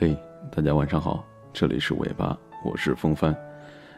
[0.00, 0.16] 嘿，
[0.50, 2.34] 大家晚上好，这里是尾巴，
[2.64, 3.36] 我是风帆。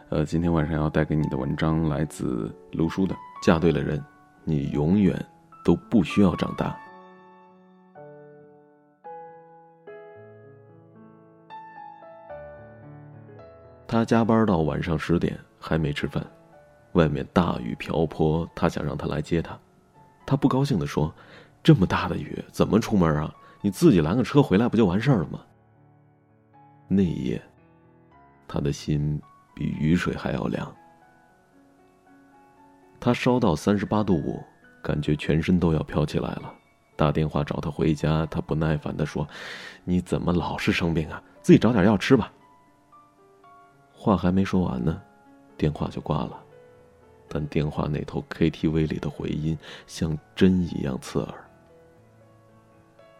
[0.09, 4.05] 呃，今天晚上要带给你的文章来自卢叔的《嫁对了人，
[4.43, 5.17] 你永远
[5.65, 6.77] 都不需要长大》。
[13.87, 16.27] 他加班到晚上十点还没吃饭，
[16.95, 19.57] 外面大雨瓢泼，他想让他来接他，
[20.27, 21.15] 他不高兴的说
[21.63, 23.33] ：“这么大的雨怎么出门啊？
[23.61, 25.39] 你自己拦个车回来不就完事儿了吗？”
[26.95, 27.43] 那一夜，
[28.47, 29.21] 他的心
[29.55, 30.75] 比雨水还要凉。
[33.01, 34.43] 他烧到三十八度五，
[34.83, 36.55] 感觉全身都要飘起来了。
[36.95, 39.27] 打电话找他回家，他不耐烦的说
[39.83, 41.21] ：“你怎么老是生病啊？
[41.41, 42.33] 自己找点药吃吧。”
[43.93, 45.03] 话还没说完呢，
[45.57, 46.39] 电话就挂了。
[47.29, 51.35] 但电话那头 KTV 里的回音像针一样刺耳。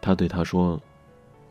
[0.01, 0.79] 他对他说：“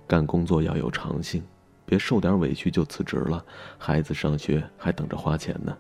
[0.08, 1.44] 干工作要有长性。”
[1.92, 3.46] 别受点委屈就辞职了，
[3.78, 5.78] 孩子上学还等着花钱呢。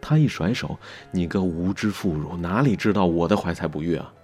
[0.00, 0.78] 他一甩手
[1.10, 4.14] ：“你个无知妇孺，哪里知道我的怀才不遇啊？”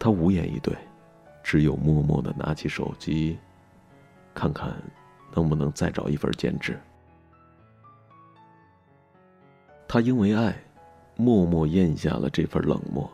[0.00, 0.74] 他无言以对，
[1.42, 3.36] 只有默默的拿起手机，
[4.32, 4.74] 看看
[5.34, 6.80] 能不能再找一份兼职。
[9.86, 10.58] 他因为爱，
[11.16, 13.10] 默默咽下了这份冷漠，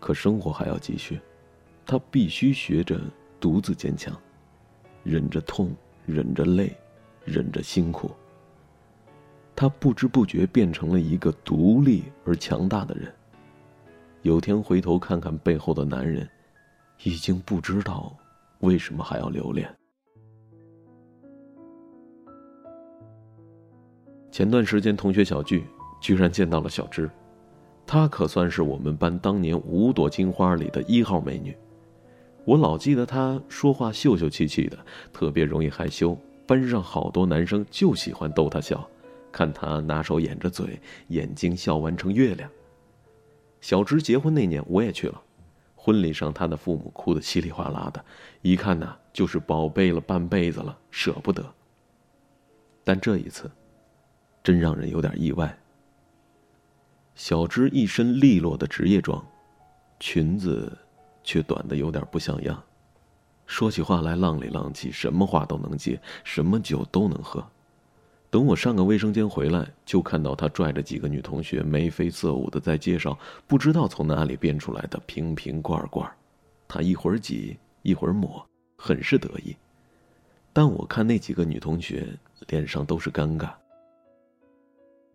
[0.00, 1.18] 可生活还要继续，
[1.86, 3.00] 他必须学着
[3.40, 4.14] 独自坚强。
[5.02, 5.74] 忍着痛，
[6.06, 6.76] 忍着累，
[7.24, 8.10] 忍着辛苦。
[9.56, 13.12] 他不知不觉变成了一个独立而强大的人。
[14.22, 16.28] 有天回头看看背后的男人，
[17.02, 18.14] 已经不知道
[18.60, 19.70] 为什么还要留恋。
[24.30, 25.64] 前段时间同学小聚，
[26.00, 27.10] 居然见到了小芝，
[27.86, 31.56] 她可算是我们班当年五朵金花里的一号美女。
[32.50, 34.76] 我老记得他说话秀秀气气的，
[35.12, 36.18] 特别容易害羞。
[36.48, 38.90] 班上好多男生就喜欢逗他笑，
[39.30, 40.80] 看他拿手掩着嘴，
[41.10, 42.50] 眼睛笑弯成月亮。
[43.60, 45.22] 小芝结婚那年我也去了，
[45.76, 48.04] 婚礼上他的父母哭得稀里哗啦的，
[48.42, 51.54] 一看呐就是宝贝了半辈子了，舍不得。
[52.82, 53.48] 但这一次，
[54.42, 55.56] 真让人有点意外。
[57.14, 59.24] 小芝一身利落的职业装，
[60.00, 60.76] 裙子。
[61.30, 62.60] 却短的有点不像样，
[63.46, 67.46] 说起话来浪里浪气，什么话都能接，什么酒都能喝。
[68.30, 76.10] 等我上个卫生间回来，就看到他拽着几个女同学眉飞色舞的在介绍不知道从哪里变出来的瓶瓶罐罐，
[76.66, 78.44] 他一会儿挤一会儿抹，
[78.76, 79.54] 很是得意。
[80.52, 82.08] 但我看那几个女同学
[82.48, 83.50] 脸上都是尴尬。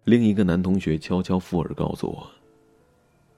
[0.05, 2.31] 另一个男同学悄悄附耳告诉我，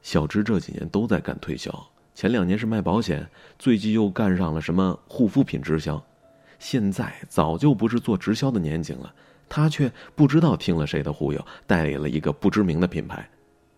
[0.03, 1.73] 小芝这几年都在干推销。
[2.17, 3.29] 前两年是卖保险，
[3.59, 6.03] 最近又干上了什么护肤品直销，
[6.57, 9.13] 现在早就不是做直销的年纪了。
[9.47, 13.29] 他却不知道听了谁的忽悠，代理了一个不知名的品牌，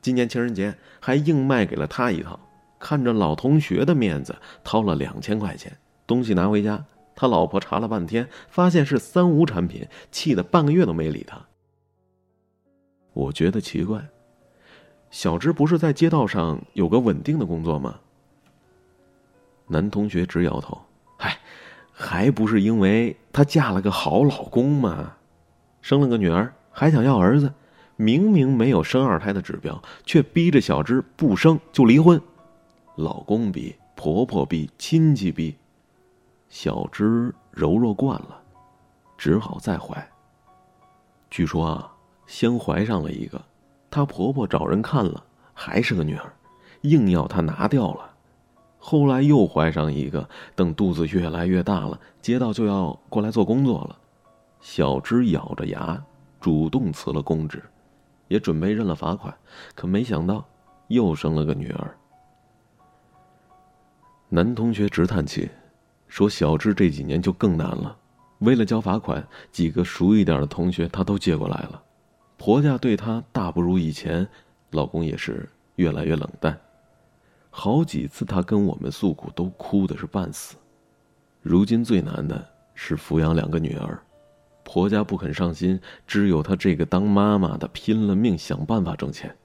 [0.01, 2.39] 今年情人节还硬卖给了他一套。
[2.79, 4.33] 看着老同学的面子，
[4.63, 6.81] 掏了两千块钱，东西拿回家，
[7.17, 11.45] 他老婆查了半天，发现是三无产品，气得半个月都没理他。
[13.11, 14.01] 我觉得奇怪，
[15.11, 17.99] 小芝不是在街道上有个稳定的工作吗？
[19.71, 20.77] 男同学直摇头
[21.15, 21.37] ：“嗨，
[21.91, 25.13] 还不是因为她嫁了个好老公吗？
[25.81, 27.53] 生了个女儿，还想要儿子，
[27.95, 32.19] 明明没有生二胎的指标，却逼着小芝不生就离婚。
[32.95, 35.55] 老公逼，婆婆逼，亲戚逼，
[36.49, 38.41] 小芝柔弱惯了，
[39.17, 40.09] 只好再怀。
[41.29, 41.93] 据说啊，
[42.25, 43.39] 先怀上了一个，
[43.91, 46.33] 她婆婆找人看了，还是个女儿，
[46.81, 48.08] 硬要她拿掉了。”
[48.79, 53.97] 后来又怀上一个，等肚子越来越大了，接到就要过来做工作了。
[54.61, 56.01] 小芝咬着牙，
[56.39, 57.61] 主动辞了公职，
[58.29, 59.35] 也准备认了罚款，
[59.75, 60.43] 可没想到
[60.87, 61.95] 又生了个女儿。
[64.29, 65.49] 男同学直叹气，
[66.07, 67.97] 说：“小芝这几年就更难了，
[68.39, 71.81] 为了交罚款，几个熟一点的同学他都接过来了。
[72.37, 74.27] 婆家对她大不如以前，
[74.71, 76.57] 老公也是越来越冷淡。”
[77.49, 80.55] 好几次，她跟我们诉苦，都哭的是半死。
[81.41, 83.99] 如今最难的是抚养两个女儿，
[84.63, 89.35] 婆家不肯上心，只有她这个当妈妈的拼了命想办法挣钱。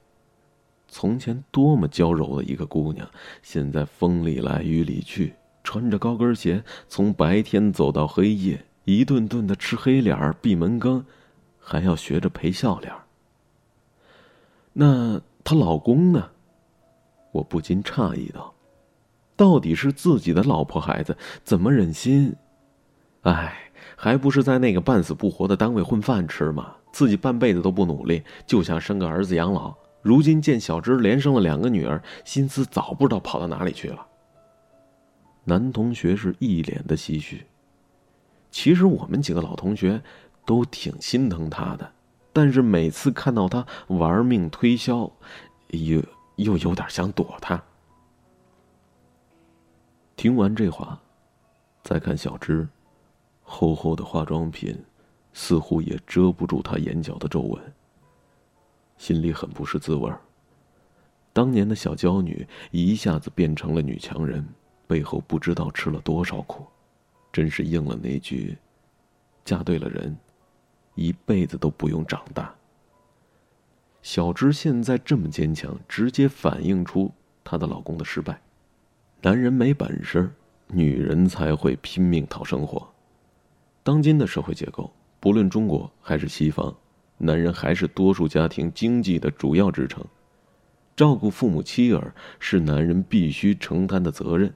[0.87, 3.09] 从前多么娇柔的一个姑娘，
[3.41, 11.03] 现在风里来雨里去，穿着高跟鞋，从白天走到黑夜，一顿顿的吃黑脸闭门羹，
[11.59, 12.93] 还要学着陪笑脸。
[14.73, 16.29] 那她老公呢？
[17.35, 18.53] 我不禁诧异道
[19.35, 22.33] ：“到底是自己的老婆孩子，怎么忍心？
[23.23, 26.75] 唉，还不是在那个半死不活的单位混饭吃吗？
[26.93, 29.75] 自己半辈子都不努力，就想生个儿子养老。
[30.01, 34.05] 如今见小芝连生了两个女儿，心思早不知道跑到哪里去了。
[35.43, 37.45] 男同学是一脸的唏嘘。
[38.49, 40.01] 其实我们几个老同学
[40.45, 41.91] 都挺心疼他的，
[42.31, 45.11] 但是每次看到他玩命推销，
[45.71, 46.01] 又
[46.35, 47.61] 又有点想躲他。
[50.15, 50.99] 听完这话，
[51.83, 52.67] 再看小芝，
[53.43, 54.77] 厚厚的化妆品
[55.33, 57.73] 似乎也遮不住她眼角的皱纹。
[58.97, 60.19] 心里很不是滋味儿。
[61.33, 64.47] 当年的小娇女一下子变成了女强人，
[64.87, 66.65] 背后不知道吃了多少苦，
[67.31, 68.57] 真是应了那句
[69.43, 70.15] ：“嫁对了人，
[70.95, 72.55] 一辈子都不用长大。”
[74.05, 77.11] 小芝现在这么坚强，直接反映出
[77.43, 78.39] 她的老公的失败。
[79.23, 80.29] 男人没本事，
[80.67, 82.87] 女人才会拼命讨生活。
[83.81, 86.71] 当今的社会结构，不论中国还是西方，
[87.17, 90.05] 男人还是多数家庭经济的主要支撑。
[90.95, 94.53] 照顾父母妻儿是男人必须承担的责任。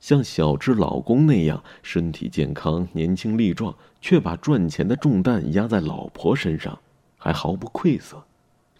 [0.00, 6.76] 像小芝老公那样身体健康、年轻力壮，却把赚钱的重担压在老婆身上，
[7.16, 8.20] 还毫不愧色，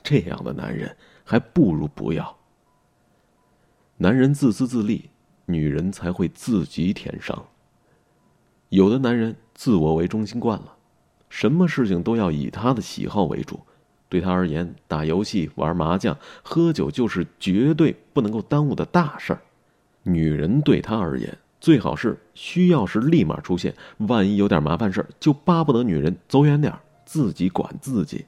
[0.07, 2.37] 这样的男人还不如不要。
[3.97, 5.11] 男人自私自利，
[5.47, 7.45] 女人才会自己舔伤。
[8.69, 10.77] 有的男人自我为中心惯了，
[11.29, 13.59] 什么事情都要以他的喜好为主，
[14.09, 19.43] 对他而言，打游戏、玩麻将、喝酒就是绝对不能够耽误的大事儿。
[20.05, 28.25] 女人对他而言，最好是需要时立马出现，万一有点麻烦事儿，就巴不得女人走远点儿，自己管自己。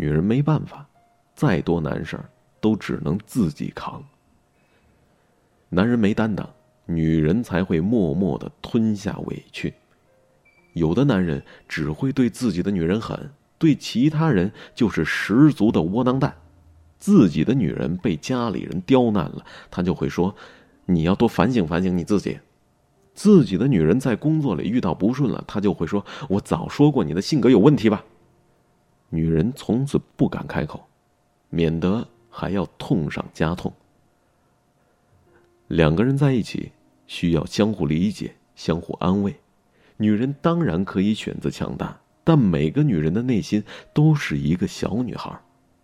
[0.00, 0.88] 女人没办法，
[1.34, 2.24] 再多难事儿
[2.58, 4.02] 都只能自己扛。
[5.68, 6.48] 男人没担当，
[6.86, 9.74] 女人才会默默的吞下委屈。
[10.72, 16.34] 有的男人只会对自己的女人狠，对其他人就是十足的窝囊蛋。
[16.98, 20.34] 自己的女人被家里人刁难了，他就会说
[20.86, 22.38] ：“你要多反省反省你自己。”
[23.12, 28.02] 自己的女人在工作里遇到不顺了，他就会说：“我早说过你的性格有问题吧。”
[29.10, 30.88] 女人从此不敢开口，
[31.50, 33.72] 免得还要痛上加痛。
[35.68, 36.72] 两个人在一起，
[37.06, 39.34] 需要相互理解、相互安慰。
[39.96, 43.62] 女人当然可以选择强大，但每个女人的内心
[43.92, 45.38] 都是一个小女孩，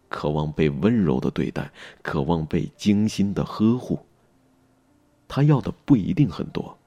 [0.09, 1.71] 渴望被温柔的对待，
[2.03, 3.99] 渴望被精心的呵护。
[5.29, 6.79] 她要的不一定很多，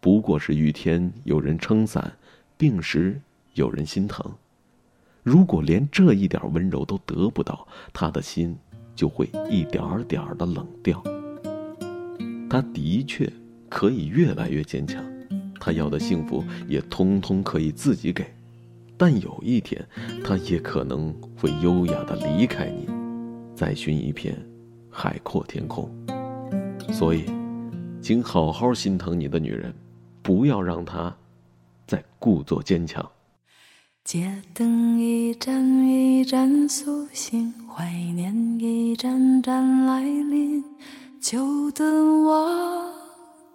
[0.00, 2.16] 不过是雨天有人撑伞，
[2.56, 3.20] 病时
[3.54, 4.32] 有人心疼。
[5.22, 8.56] 如果连这一点温柔都得不到，她的心
[8.94, 11.02] 就会一点点的冷掉。
[12.48, 13.32] 他的确
[13.68, 15.04] 可以越来越坚强，
[15.60, 18.26] 他要的幸福也通通可以自己给，
[18.96, 19.86] 但有一天，
[20.24, 22.88] 他也可能会优雅的离开你，
[23.54, 24.36] 再寻一片
[24.90, 25.88] 海阔天空。
[26.92, 27.24] 所以，
[28.02, 29.72] 请好好心疼你的女人，
[30.22, 31.16] 不要让她
[31.86, 33.08] 再故作坚强。
[34.12, 40.64] 街灯一盏一盏苏醒，怀念一盏盏来临。
[41.20, 42.92] 就等我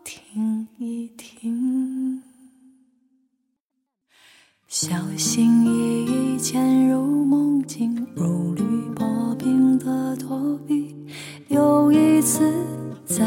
[0.06, 2.24] 听一听，
[4.70, 8.64] 小心翼翼潜入梦境，如履
[8.96, 10.96] 薄冰的躲避。
[11.50, 12.50] 又一次
[13.04, 13.26] 在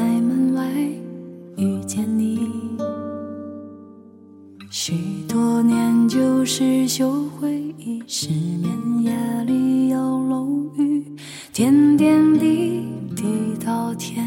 [6.58, 8.72] 年旧回忆，失眠
[9.02, 9.12] 夜
[9.44, 10.44] 里有漏
[10.76, 11.04] 雨，
[11.52, 12.84] 点点滴
[13.14, 14.26] 滴到天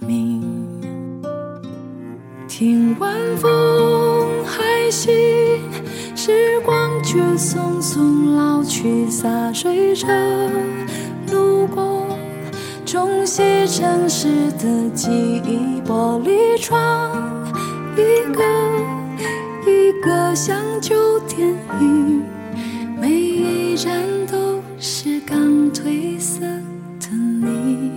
[0.00, 0.42] 明。
[2.46, 5.10] 听晚风还行，
[6.14, 10.08] 时光却匆匆老去，洒水车
[11.30, 12.06] 路过，
[12.84, 15.08] 冲洗城市的记
[15.46, 17.50] 忆，玻璃窗
[17.96, 18.42] 一个
[20.02, 21.48] 个像旧电
[21.80, 22.24] 影，
[23.00, 23.94] 每一站
[24.26, 25.38] 都是刚
[25.72, 26.40] 褪色
[26.98, 27.92] 的你。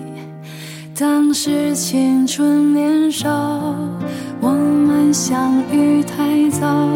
[0.97, 3.29] 当时青春年少。
[4.39, 6.87] 我们相遇太早，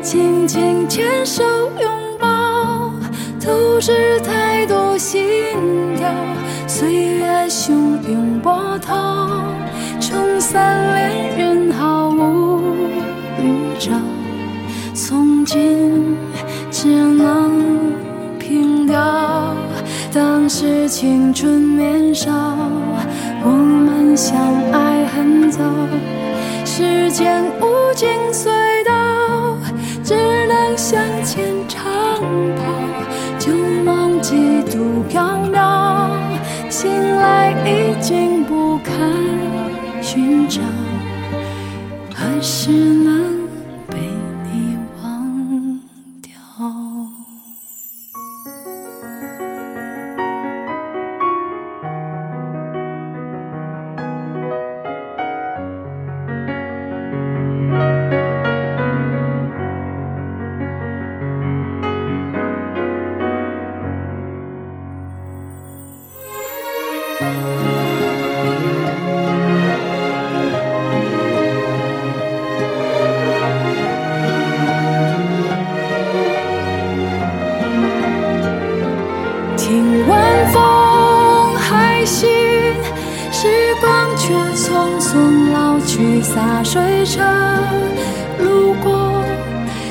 [0.00, 1.44] 紧紧牵手
[1.78, 2.90] 拥抱，
[3.44, 5.22] 都是太多心
[5.98, 6.10] 跳。
[6.66, 9.42] 岁月汹涌波涛，
[10.00, 12.62] 冲散恋人毫无
[13.38, 13.92] 预兆。
[15.02, 16.14] 从今
[16.70, 17.90] 只能
[18.38, 19.56] 凭吊，
[20.12, 22.30] 当时青春年少。
[23.42, 24.36] 我们相
[24.70, 25.64] 爱很早，
[26.66, 28.50] 时间无尽隧
[28.84, 29.56] 道，
[30.04, 30.14] 只
[30.46, 31.82] 能向前长
[32.56, 32.62] 跑。
[33.38, 33.50] 旧
[33.82, 36.10] 梦几度飘渺，
[36.68, 38.94] 醒来已经不堪
[40.02, 40.60] 寻找。
[42.14, 42.99] 何时？
[86.22, 87.22] 洒水车
[88.38, 89.24] 路过，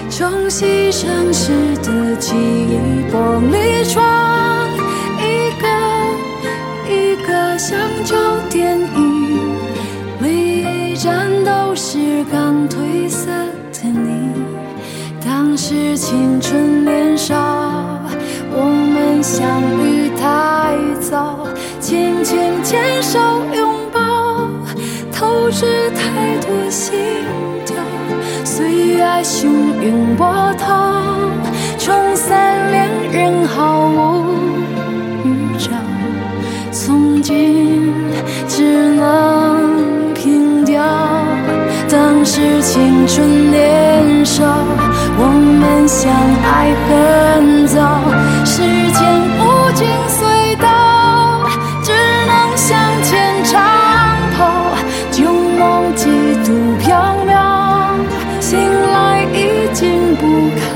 [0.09, 2.77] 冲洗城市的记忆，
[3.11, 4.67] 玻璃窗，
[5.17, 5.67] 一个
[6.87, 8.15] 一个像旧
[8.49, 9.57] 电影，
[10.19, 13.27] 每一站都是刚褪色
[13.73, 14.31] 的你，
[15.25, 17.35] 当时青春年少。
[18.51, 19.61] 我们相
[29.23, 30.93] 岁月汹涌波涛，
[31.77, 34.25] 冲散恋人毫无
[35.25, 35.71] 预兆。
[36.71, 37.93] 从今
[38.47, 40.81] 只能凭吊，
[41.89, 44.43] 当时青春年少，
[45.17, 45.27] 我
[45.59, 46.11] 们相
[46.43, 47.08] 爱恨
[60.19, 60.68] 不开